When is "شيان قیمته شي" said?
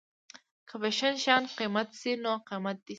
1.23-2.11